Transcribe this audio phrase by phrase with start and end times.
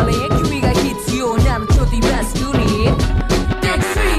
[0.00, 0.12] ため
[0.48, 2.86] 君が必要なのとリマスクに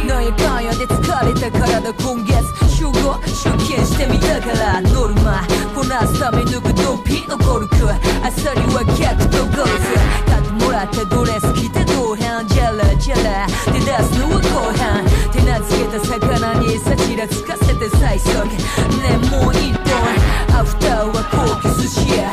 [0.08, 4.82] なんやパン屋で疲れた体今月集合出勤してみたから。
[4.82, 5.42] ノルマ
[5.74, 7.98] こなすため抜くドンピのゴルクあ
[8.30, 9.98] さりは客とゴルフ。
[10.30, 18.46] 買ってもらったドレス着て同伴ジャラジャラで出すのは後半手なずけた魚にさちらつかせて最速。
[18.46, 22.32] ねもう一本アフターは高級寿司屋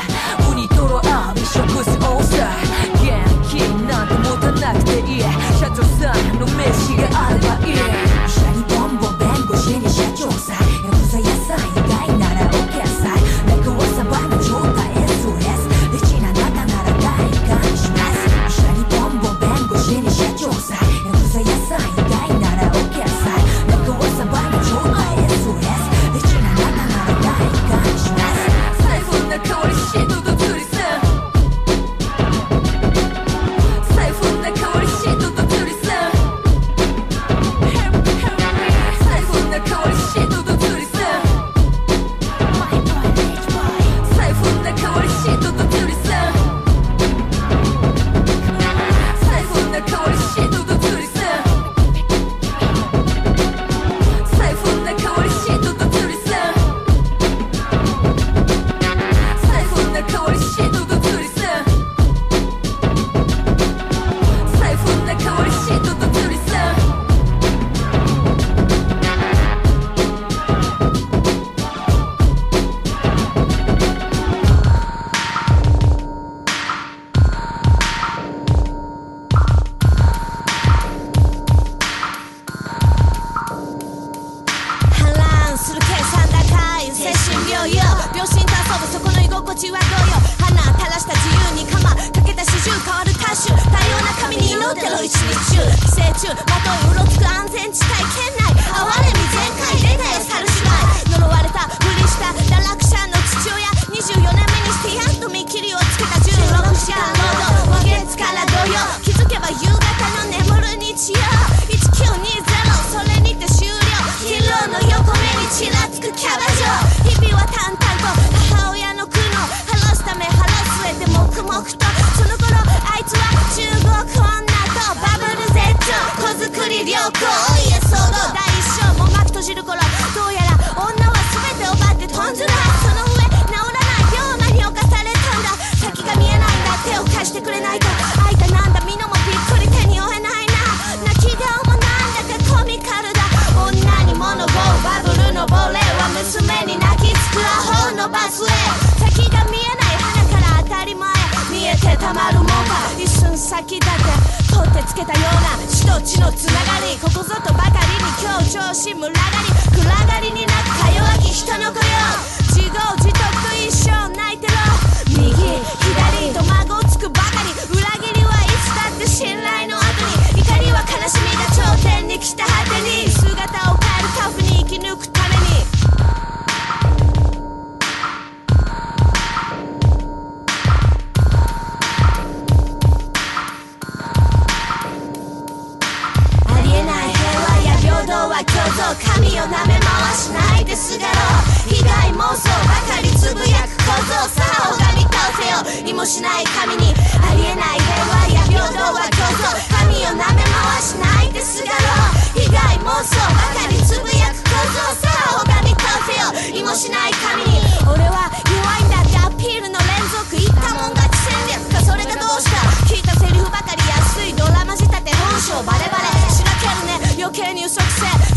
[217.58, 217.74] 入植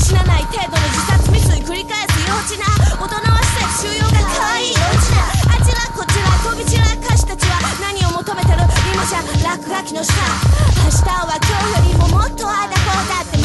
[0.02, 2.66] 死なない程度の自殺未遂繰り返す幼稚な
[2.98, 5.30] 大人は施設収容が可愛い幼稚な。
[5.54, 8.58] あちらこちら飛び散ら歌手たちは何を求めてる？
[8.66, 10.12] 今じゃ落書きの下。
[10.82, 13.38] 明日は今日よりももっとあだこうだって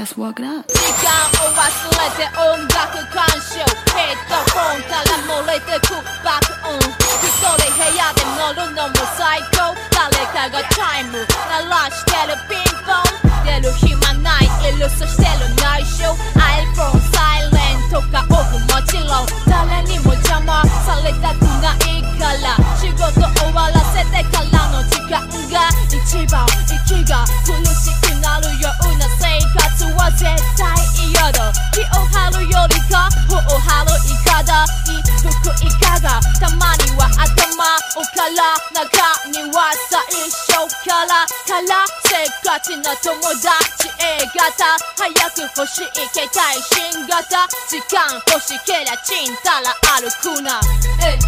[0.00, 0.64] just work it out.
[0.64, 1.12] 時間
[1.44, 3.60] を忘れて音楽鑑賞
[3.92, 5.92] ヘッドホンから漏れてく
[6.24, 29.26] 爆音一人部屋で乗るのも最高誰かがチャイム鳴らしてるピンポン出る暇ないイルスしてる内緒 iPhone サイレントかオフもちろん誰にも邪魔されたくないから仕事終わらせてからの時間が一番息が苦しくなるような生
[29.58, 30.22] 活は絶
[30.54, 30.70] 対
[31.10, 39.02] 嫌だ気を張るよりか頬を張るいかだい服いかがたまには頭をから中
[39.34, 39.98] には最
[40.46, 47.48] 初からからせっかちな友達 A 型早く欲しい携帯新型
[47.80, 50.60] 時間欲しけりゃちんたら歩くな
[51.00, 51.18] えい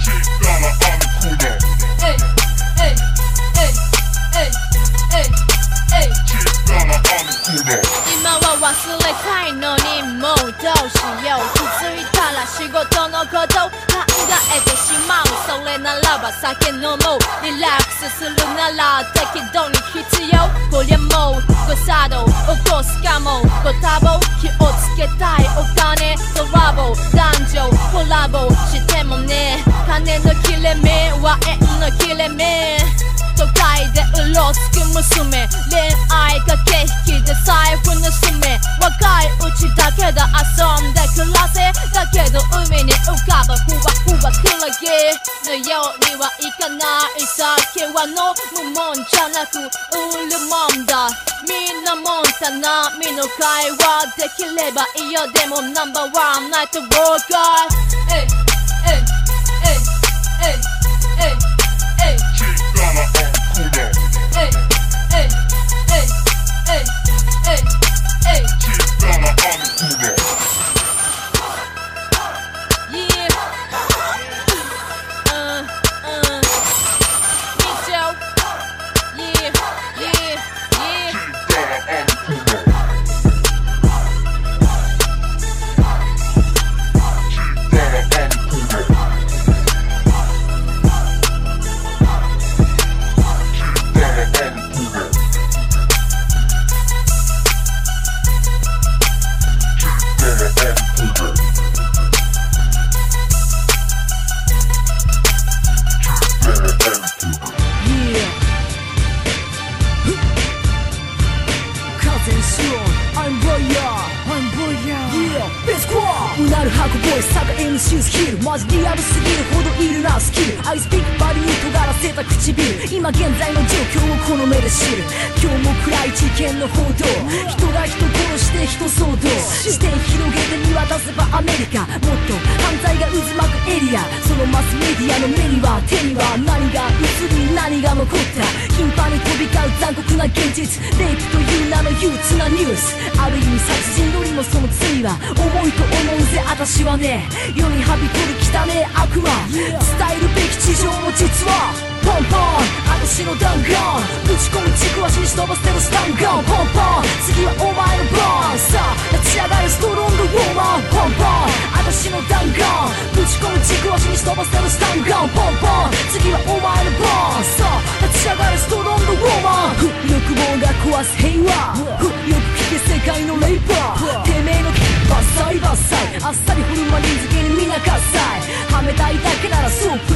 [7.72, 8.05] え
[8.42, 11.48] は忘れたいのにもうどうしよう。
[11.54, 13.70] 気づいたら仕事のこと。
[13.96, 15.26] 考えてしまう。
[15.46, 17.20] それならば酒飲もう。
[17.44, 20.50] リラックスするなら適度に必要。
[20.72, 22.32] こりゃもう誤作動起
[22.70, 23.42] こすかも。
[23.64, 25.46] ご多忙気をつけたい。
[25.58, 27.24] お金トラボ男
[27.54, 28.50] 女コラボ。
[28.72, 29.64] してもね。
[29.88, 32.78] 金の切れ目は縁の切れ目。
[33.36, 38.08] 都会でうろつく娘恋愛駆け引きで財布盗
[38.40, 41.60] め若いうちだけで遊んで暮らせ
[41.94, 45.14] だけど海に浮かぶふわふわクラゲ。
[45.46, 48.16] のようにはいかない酒は飲
[48.66, 49.62] むもんじゃなく売
[50.26, 51.08] るもんだ。
[51.48, 57.76] みんなもんた波の会話できればいいよでもナンバーワンナイトウォーカー
[58.12, 58.28] えい
[58.88, 59.06] えい
[59.62, 59.78] え
[60.50, 60.62] い
[61.22, 61.55] えいえい
[62.96, 63.92] Chicana Ancuna,
[64.38, 64.56] えい
[65.14, 66.10] えいえい
[66.70, 66.88] えい
[67.48, 67.68] えい
[68.28, 70.26] えい Chicana Ancuna.
[70.26, 70.35] Yeah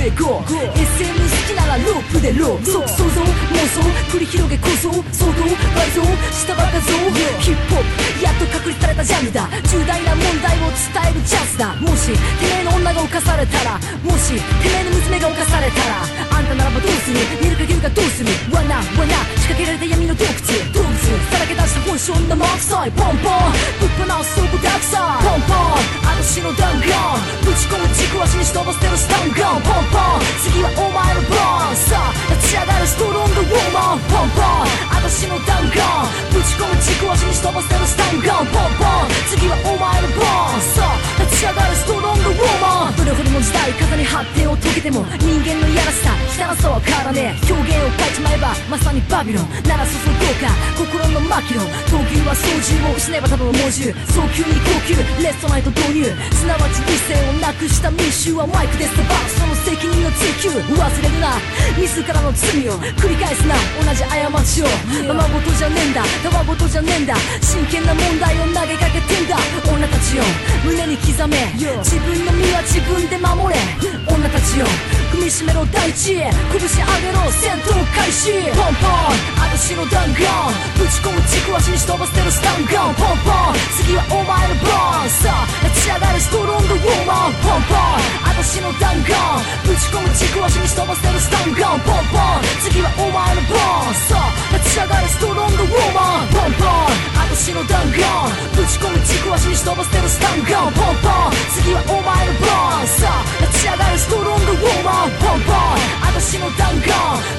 [0.09, 2.65] らソー SM 好きならループでロー。
[2.65, 3.81] 想像妄想。
[4.09, 5.43] 繰り広げ構想騒動
[5.75, 6.01] 倍増。
[6.31, 6.87] したバカ像。
[7.39, 7.83] ヒップホッ
[8.17, 9.47] プやっと確立されたジャンルだ。
[9.69, 11.75] 重大な問題を伝えるチャンスだ。
[11.75, 13.77] もしてめえの女が犯されたら。
[14.03, 16.01] もしてめえの娘が犯されたら。
[16.37, 17.19] あんたならばどうする？
[17.41, 18.29] 寝るかけるかどうする？
[18.51, 18.75] 罠。
[18.97, 19.13] 罠。
[19.37, 23.41] 仕掛けられた闇の洞窟洞窟さらけ出した本性の生臭いポンポン
[23.81, 26.85] ぶっ放すそこだくさんポンポン私の弾丸
[27.41, 34.69] ぶち込む軸足にし飛ばせるスタンガンポンポン次はお前の番さあ立ち上がるストロングウォーマーポンポン
[35.01, 35.73] 私の弾丸
[36.29, 49.47] ぶち込む軸足にし飛ばせるスタンガンポンポン次はお前の番さあ立ち上がるストロングウォーマーどれほどの時代風に発展を遂げても人間のやらしさ汚さは変わらねえ表現を変えちまえばまさにバビロン。
[49.63, 61.19] なら注ごうか心のマキロン闘牛は操縦を失えばただの猛獣早急に高級レストナイト導入すなわち理性をなくした民衆はマイクでストバその責任の追求忘れる。
[61.23, 61.39] な
[61.79, 64.67] 自らの罪を繰り返すな同じ過ちを
[65.07, 69.35] ままごとじゃねえんだたわごとじゃねえんだ真剣な問題を投げかけてんだ
[69.67, 70.23] 女たちを
[70.65, 71.53] 胸に刻むめ。
[71.53, 73.59] 自分の身は自分で守れ。
[74.07, 74.65] 女たちよ
[75.19, 80.17] みしめろ大地拳上げろ戦闘開始ポンポン私の弾丸
[80.79, 105.55] ぶち込む軸足にし飛ばせるスタンガンポンポン次はお前の番さあ立ち上がるストロングウォーマーポンポン私の弾丸ぶち込む軸足にし飛ばせるスタンガンポンポン次はお前の番さあ立ち上がるストロングウォーマーポンポン私の弾丸ぶち込む軸足にし飛ばせるスタンガンポンポン次はお前の番さあ立ち上がるストロングウォーマンーポンポン
[106.05, 106.85] 私の弾丸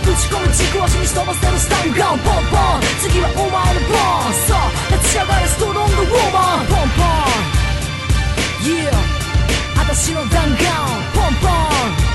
[0.05, 7.31] ぶち込む軸足にし飛ばせるスタンガンポンポン次はお前の番さあ立ち上がるストロングウォーマーポンポン
[8.67, 8.91] Yeah
[9.79, 10.59] 私の弾丸
[11.15, 12.11] ポンポン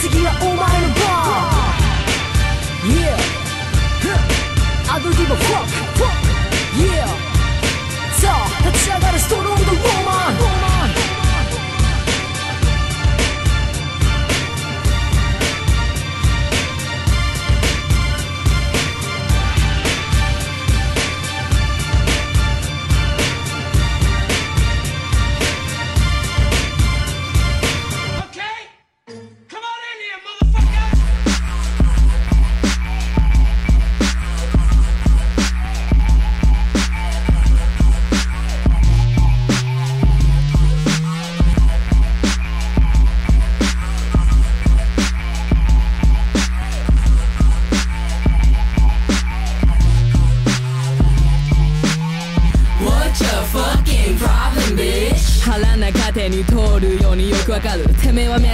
[0.00, 1.62] 次はお前の番
[2.90, 3.14] Yeah
[4.90, 5.66] I don't give a fuck
[6.74, 7.06] Yeah
[8.20, 10.51] さあ立ち上がるストロングウォーマー。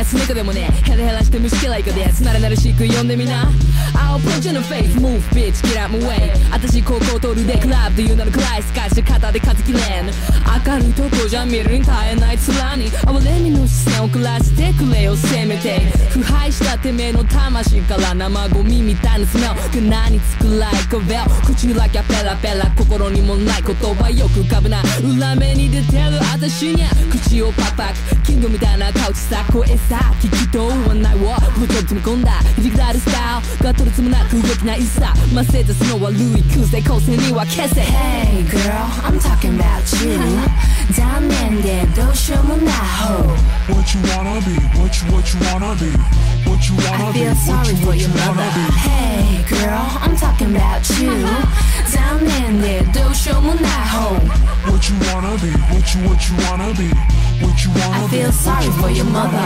[0.09, 3.51] す猫でもね金減らして虫けらいかでやつならなるしく呼んでみな。
[3.93, 6.33] I'll punch in the face move bitch get out my way.
[6.51, 10.07] 私高校通るでクラブという名の暗いスカイして肩で数きれん。
[10.07, 12.91] 明るいとこじゃ見るに耐えない面に。
[13.07, 15.81] 哀れみの視線を暮らしてくれよせめて。
[16.09, 19.91] 腐敗したてめえの魂から生ゴミみたいなスメル。
[19.91, 24.83] が何作らいかベル口だけペラペラ心にもない言葉よく浮かぶな。
[25.05, 28.23] 裏目に出てる私にゃ口をパクパク。
[28.25, 31.39] キングみたいなカウチさ声さ聞きとはないわ。
[31.59, 32.38] ぶちょ詰め込んだ。
[32.59, 40.19] リグラルスタイルがとるつもなく良きないさマセージスの悪い空勢構成には消せ Hey girl, I'm talking about you
[40.93, 42.75] 残念でどうしようもない
[43.69, 44.55] What you wanna be?
[44.79, 45.91] What you what you wanna be?
[46.49, 47.19] What you wanna I be?
[47.21, 48.43] feel What sorry you for your you mother?
[48.79, 51.11] Hey girl, I'm talking about you
[51.87, 52.49] 残念
[53.19, 54.15] しようもない方
[54.71, 55.51] What you wanna be?
[55.75, 56.89] What you what you wanna be?
[57.45, 58.17] What you wanna I be?
[58.17, 59.39] feel sorry for your mother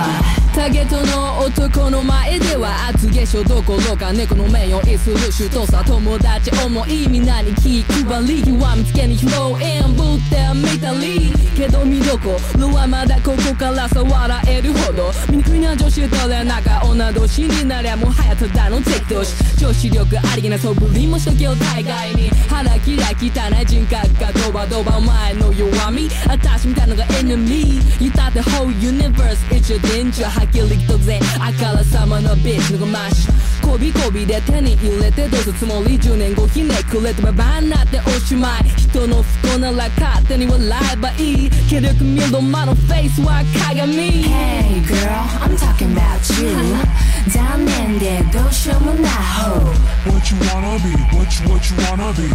[0.54, 9.26] タゲトの男の前では厚化粧どころか猫の名誉逸するシュとさ友達思いみんなに気配り日は見つけに拾
[9.60, 31.20] えんぶってみたりけど見どころはまだここからさ笑えるほど醜いな女子と連仲女同士になりゃもはやただの敵同士女子力ありげな素振りもしとけよ大概に腹キラ汚い人格がドバドバお前の弱み私みたいのが enemy 言ったって whole universe it's your danger はっきり言っとくぜ。
[31.40, 33.28] あからさまのビッチのがマッシ
[33.62, 47.11] こびこびで手に入れてどうすつもり10年後ひねくれてババアになっておしまい人の不幸なら勝手に笑えばいい気力見るまのフェイスは鏡 Hey girl, I'm talking about you.
[47.29, 49.51] 残念でどうしようもない方
[50.07, 50.91] What you wanna be?
[51.15, 52.27] What you what you wanna be?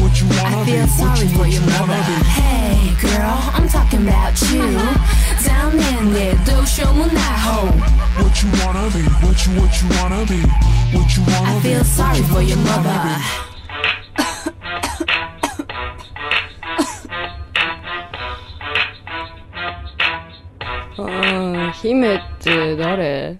[0.00, 0.72] What you I wanna be?
[0.72, 2.14] feel What sorry you for what your you mother wanna be?
[2.28, 4.62] Hey girl, I'm talking about you
[5.40, 7.66] 残念でどうしようもない方
[8.18, 9.02] What you wanna be?
[9.24, 10.40] What you what you wanna be?
[10.96, 11.68] What you wanna I be?
[11.70, 13.18] feel sorry for your mother
[20.98, 23.36] うん姫って誰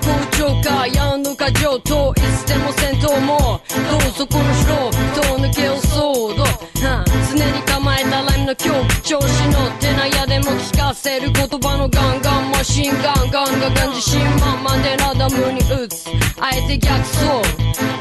[0.00, 3.60] 絶好調かやんのか上等いつでも戦闘も
[3.90, 4.10] どう。
[4.20, 4.76] ぞこの城
[5.14, 6.48] と抜けを騒動は
[6.84, 16.08] あ常に構えたライムの狂気調子乗ってなやでも聞かせる言葉のガンガンマシンガンガンガガン自信満々でラダムに打つ
[16.38, 17.24] あえて逆走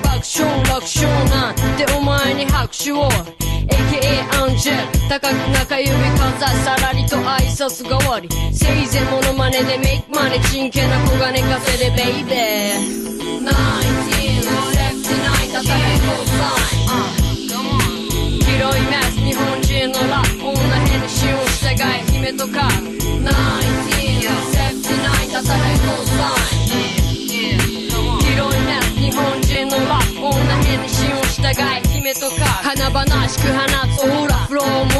[0.04, 3.08] 爆笑楽勝なんてお前に拍手を
[3.70, 7.06] AKA アンジェル高く中指かざさらり
[7.68, 8.30] 代わり。
[8.54, 13.00] せいぜいモノマネでメイクマネ真剣な小金稼いでベイベー。
[13.40, 16.56] 19 79たためこさ
[18.48, 26.36] 広いメス日本人のラップ女変に使用したがい姫とか19 79たためこさ
[28.22, 33.68] 広いメス日本人のラップ女変に使用したがい姫とか華々しく放
[33.98, 34.36] つオーラ。
[34.46, 34.66] フロー
[34.98, 34.99] モ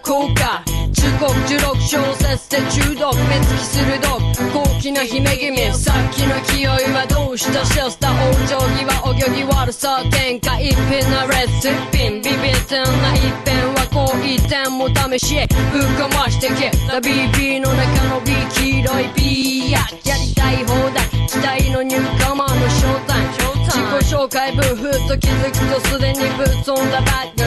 [0.00, 0.62] 効果。
[0.92, 4.00] 中国16小節で中毒目つき鋭
[4.34, 10.02] く高貴な姫君さっきの勢いはどうしたシェスター往生際お行儀悪さ。
[10.10, 11.68] 天下一品なレッツ。
[11.68, 15.34] 一品ビビってんな一品はこう一点も試し。
[15.72, 16.70] ぶっかましてけ。
[16.86, 19.80] た BP の中の B 黄色い B や。
[20.04, 21.08] やりたい放題。
[21.28, 27.46] 期待のニューカマーのショータイム自己紹介部ふっと気づくとすでにぶっ飛んだ Bad girl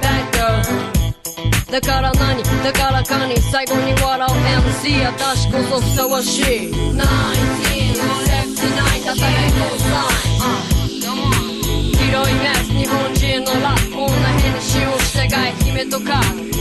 [0.00, 0.93] Bad girl
[1.74, 2.40] だから何？
[2.62, 3.36] だからかに？
[3.36, 5.50] 最後に笑う MC 私。
[5.50, 7.02] こそふさわしい19 79
[9.04, 9.84] たためこさ
[11.98, 16.54] 広いメス日本人のラップ女変に使用してが姫とか19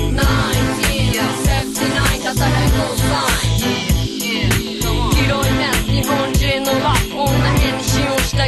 [1.13, 3.03] 79たためこさ
[5.13, 7.92] 広いメス日本人のラップ女変に使用した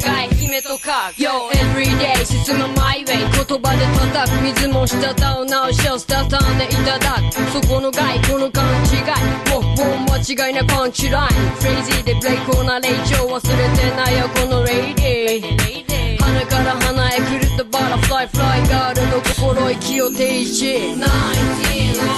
[0.02, 1.12] がい姫とか。
[1.18, 4.42] Yo everyday 進む my way 言葉で叩く。
[4.44, 7.62] 水も滴うなおシャスタタンでいただく。
[7.62, 9.52] そこの害この勘違い。
[9.52, 9.64] もう
[10.10, 11.36] 間違いなパンチライン。
[11.58, 13.42] クレイジーでブレイクな霊長忘れ
[13.78, 18.28] てないよこのレイディ鼻から鼻へ狂ったバタフライ。
[18.28, 22.16] フライガールの心意気を停止19 79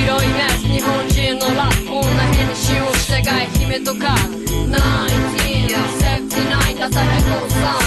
[0.00, 7.78] 白いメス日本人のラップ女変に使用してがい姫とか19 79たためこさ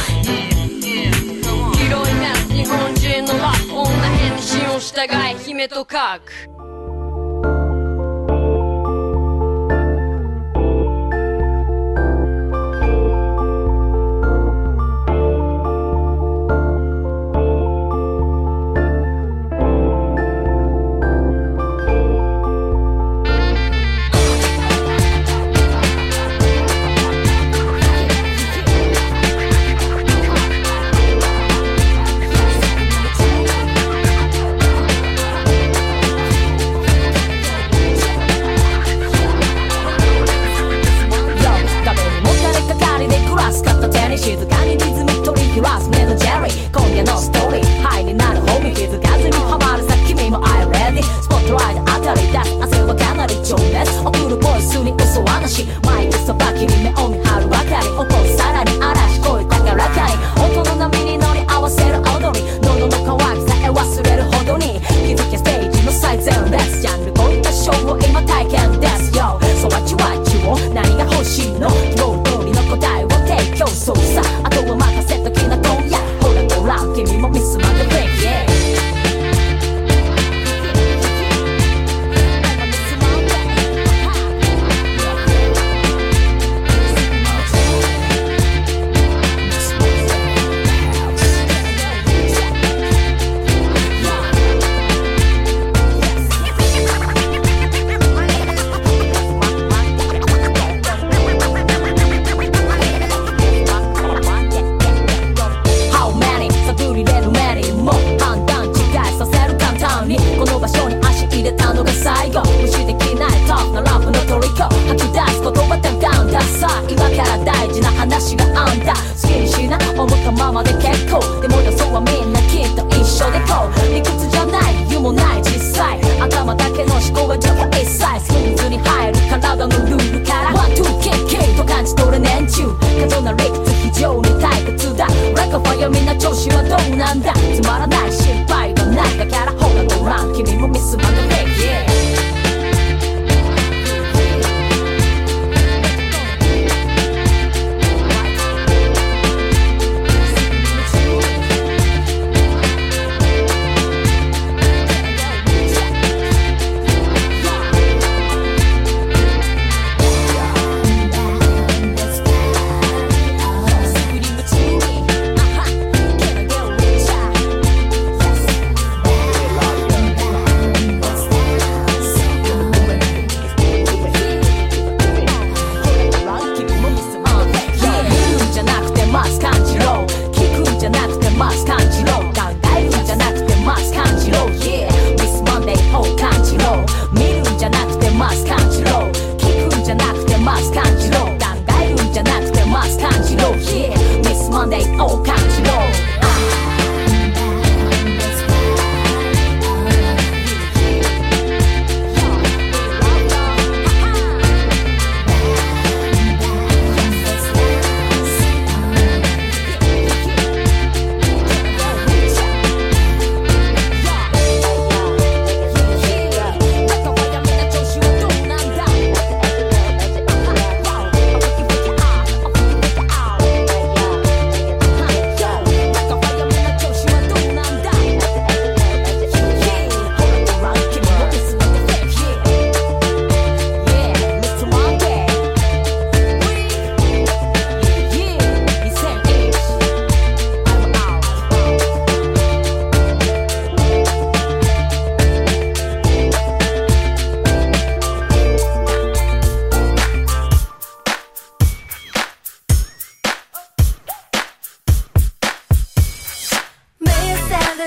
[1.73, 6.19] 広いメス日本人のラップ女変に使用してがい姫とか
[6.59, 6.62] む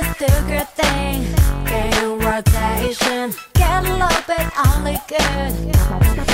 [0.01, 1.23] the sugar thing.
[1.65, 6.26] Gain rotation, get a little bit only good.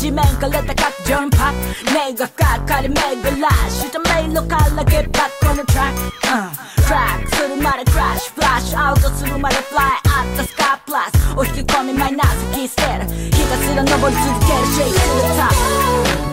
[0.00, 1.54] 하지만 걸렸다 각전 팝
[1.92, 3.50] 내가 깍가리 매글라.
[3.68, 5.94] 시점 메일로 갈라게 팝 on the track.
[6.24, 6.48] Uh,
[6.86, 7.36] track.
[7.36, 8.74] 술을 말해 crash flash.
[8.74, 11.12] I'll just 술을 말해 fly up the sky plus.
[11.36, 16.29] 오시기 call me my nazi kiss it 기가 쓰러 넘어지게 shake to the top.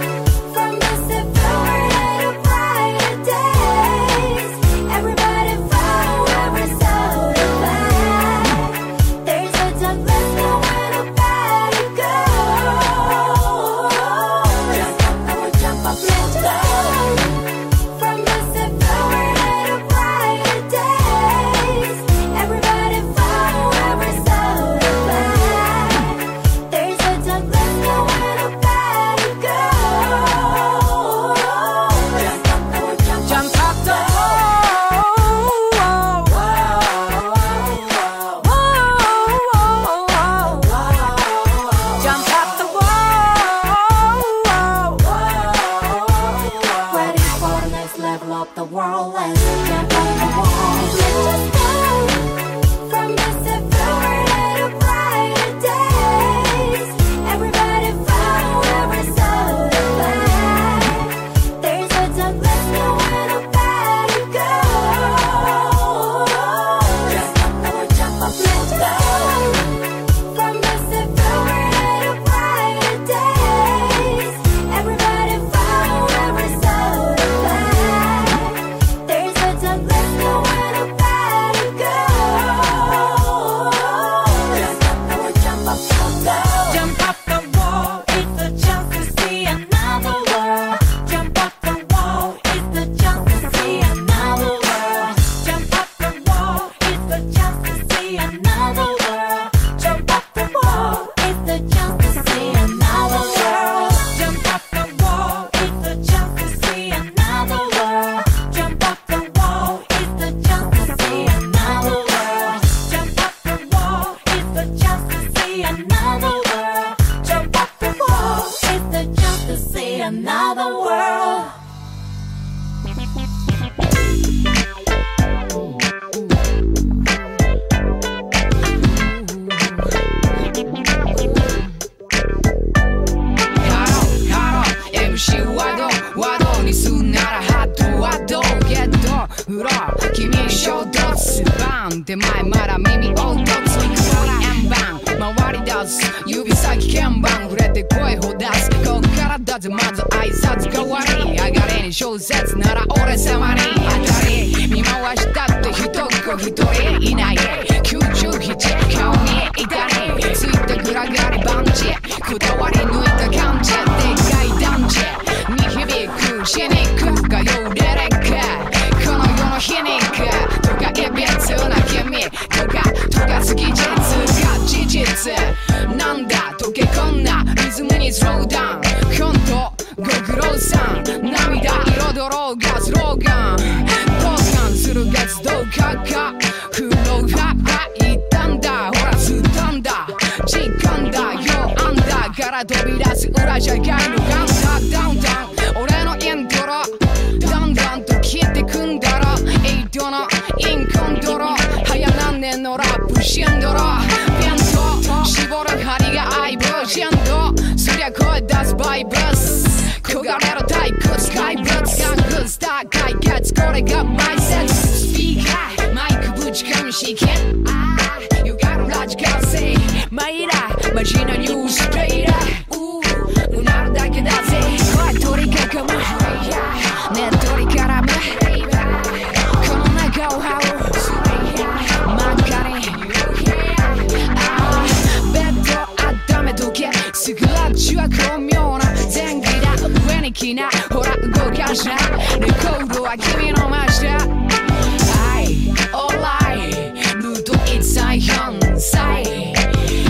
[240.98, 241.95] ほら動かしな
[242.39, 245.45] レコードは君の真下はい
[245.93, 249.23] alright ルート一切4歳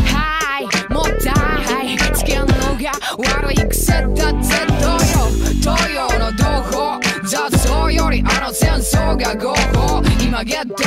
[0.06, 5.28] はいもったいつけんのが悪い癖だぜ東洋
[5.60, 10.84] 東洋の同胞雑草よりあの戦争が合法今ゲット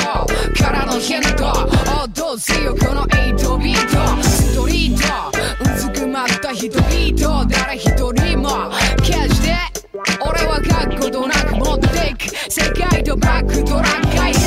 [0.63, 1.69] からのヒント
[2.25, 5.29] 踊せよこの8ビートストリート
[5.63, 8.71] うずくまった人々誰一人も
[10.81, 14.41] 書くことなく持っていく世界とバックトラック快楽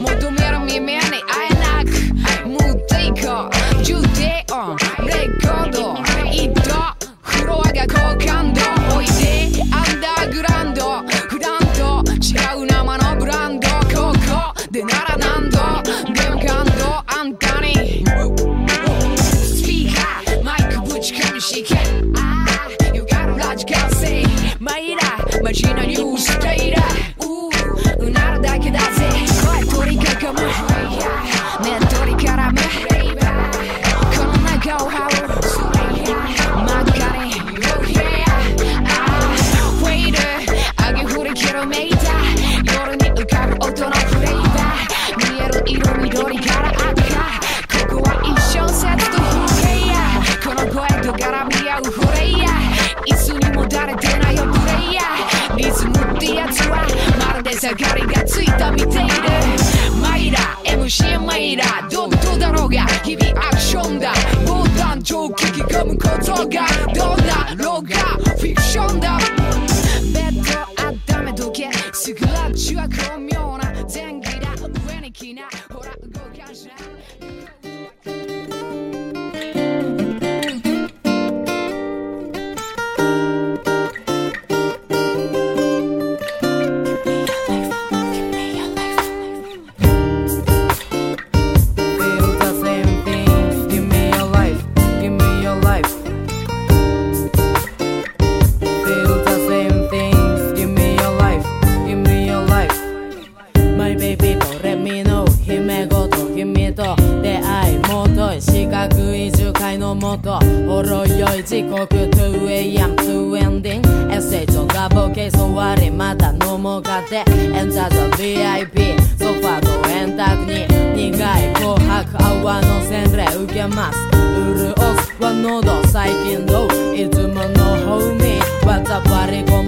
[0.00, 4.76] 求める耳に会えなく持っていこう充電音
[5.06, 5.93] レコード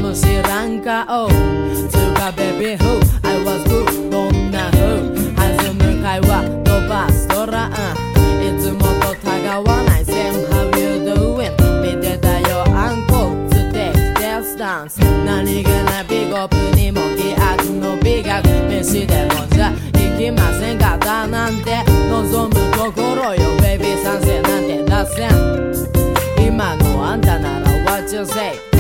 [0.07, 3.01] 割り込む知らん顔つかベビー who?
[3.27, 7.73] I was good どんな風弾む会話飛ばすドラン
[8.43, 11.51] いつもとたがわない Same how you doing?
[11.83, 28.76] 見てたよアンコーステージデスダンス何気ないビゴップにも疑惑の美学飯でもじゃ行きませんかだなんて望むところよベビー賛成なんて出せん今のあんたなら What you say?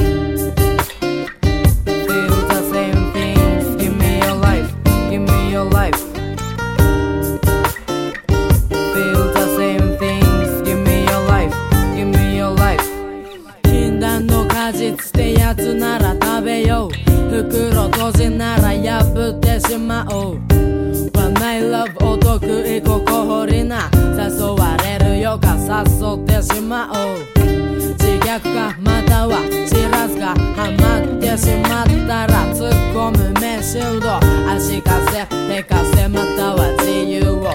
[19.66, 20.34] しまおう。
[21.14, 23.90] One night love お得意ここ掘りな。
[24.16, 27.18] 誘われるよか誘ってしまおう。
[27.36, 34.20] 自虐かまたは知らずかハマってしまったら突っ込むメシュード。
[34.52, 37.50] 足かせ手かせまたは自由を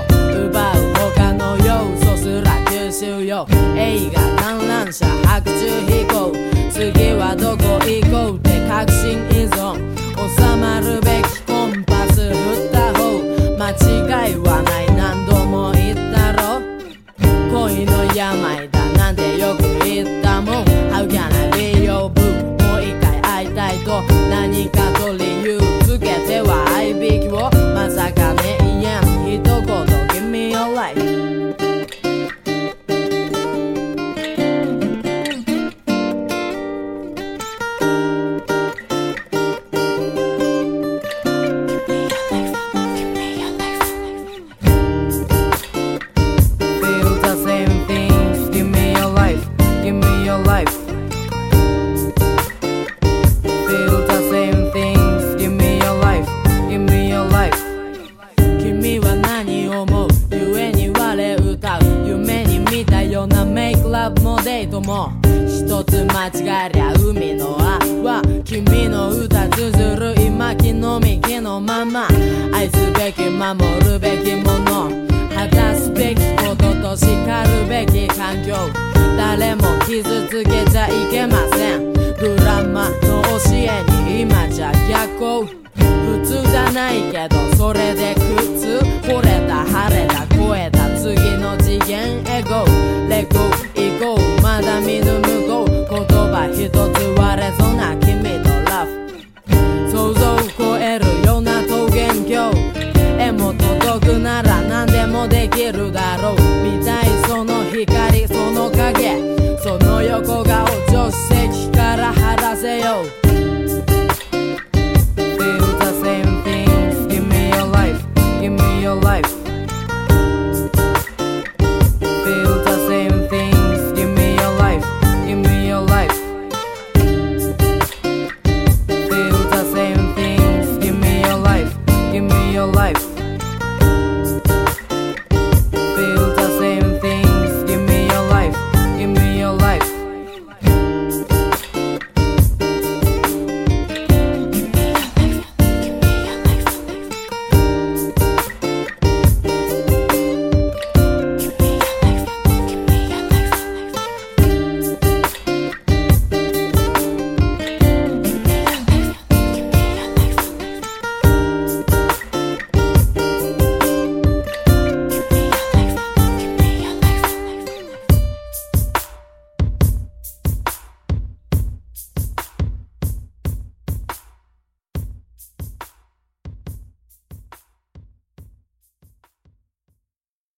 [0.47, 0.83] 奪う
[1.15, 3.47] 他の要素すら吸収よ。
[3.77, 6.33] 映画観覧車白昼飛行。
[6.71, 9.79] 次はどこ行こうって確信依存。
[10.21, 11.40] 収まるべき